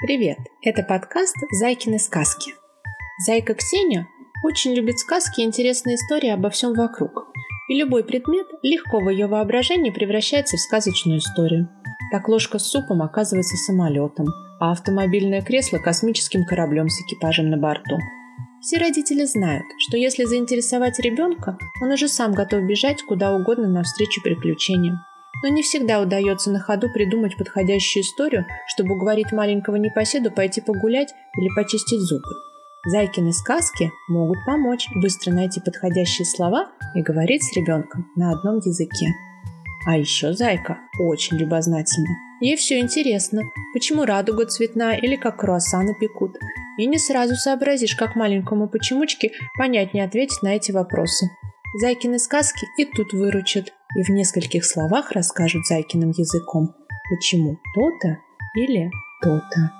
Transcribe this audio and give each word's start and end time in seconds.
Привет! 0.00 0.38
Это 0.62 0.84
подкаст 0.84 1.34
«Зайкины 1.50 1.98
сказки». 1.98 2.52
Зайка 3.26 3.54
Ксения 3.54 4.06
очень 4.44 4.72
любит 4.72 5.00
сказки 5.00 5.40
и 5.40 5.44
интересные 5.44 5.96
истории 5.96 6.30
обо 6.30 6.50
всем 6.50 6.72
вокруг. 6.74 7.32
И 7.68 7.74
любой 7.74 8.04
предмет 8.04 8.46
легко 8.62 9.00
в 9.00 9.10
ее 9.10 9.26
воображении 9.26 9.90
превращается 9.90 10.56
в 10.56 10.60
сказочную 10.60 11.18
историю. 11.18 11.68
Так 12.12 12.28
ложка 12.28 12.60
с 12.60 12.70
супом 12.70 13.02
оказывается 13.02 13.56
самолетом, 13.56 14.28
а 14.60 14.70
автомобильное 14.70 15.42
кресло– 15.42 15.78
космическим 15.84 16.44
кораблем 16.44 16.88
с 16.88 17.00
экипажем 17.00 17.50
на 17.50 17.56
борту. 17.56 17.98
Все 18.60 18.78
родители 18.78 19.24
знают, 19.24 19.66
что 19.78 19.96
если 19.96 20.26
заинтересовать 20.26 21.00
ребенка, 21.00 21.58
он 21.82 21.90
уже 21.90 22.06
сам 22.06 22.34
готов 22.34 22.62
бежать 22.68 23.02
куда 23.02 23.34
угодно 23.34 23.66
навстречу 23.66 24.22
приключениям. 24.22 25.00
Но 25.42 25.48
не 25.48 25.62
всегда 25.62 26.00
удается 26.00 26.50
на 26.50 26.58
ходу 26.58 26.88
придумать 26.92 27.36
подходящую 27.36 28.02
историю, 28.02 28.46
чтобы 28.66 28.94
уговорить 28.94 29.32
маленького 29.32 29.76
непоседу 29.76 30.30
пойти 30.30 30.60
погулять 30.60 31.14
или 31.36 31.48
почистить 31.54 32.00
зубы. 32.00 32.28
Зайкины 32.86 33.32
сказки 33.32 33.90
могут 34.08 34.38
помочь 34.46 34.88
быстро 34.94 35.32
найти 35.32 35.60
подходящие 35.60 36.24
слова 36.24 36.70
и 36.94 37.02
говорить 37.02 37.42
с 37.42 37.56
ребенком 37.56 38.10
на 38.16 38.32
одном 38.32 38.58
языке. 38.58 39.06
А 39.86 39.96
еще 39.96 40.32
зайка 40.32 40.78
очень 41.00 41.36
любознательна. 41.36 42.08
Ей 42.40 42.56
все 42.56 42.78
интересно, 42.78 43.42
почему 43.72 44.04
радуга 44.04 44.46
цветная 44.46 44.96
или 44.96 45.16
как 45.16 45.38
круассаны 45.38 45.94
пекут. 45.98 46.36
И 46.78 46.86
не 46.86 46.98
сразу 46.98 47.34
сообразишь, 47.34 47.96
как 47.96 48.14
маленькому 48.14 48.68
почемучке 48.68 49.32
понятнее 49.58 50.04
ответить 50.04 50.42
на 50.42 50.54
эти 50.54 50.70
вопросы. 50.70 51.30
Зайкины 51.80 52.18
сказки 52.18 52.66
и 52.78 52.84
тут 52.84 53.12
выручат, 53.12 53.72
и 53.98 54.02
в 54.02 54.10
нескольких 54.10 54.64
словах 54.64 55.10
расскажут 55.10 55.66
Зайкиным 55.66 56.10
языком, 56.10 56.72
почему 57.10 57.58
то-то 57.74 58.18
или 58.54 58.90
то-то. 59.20 59.77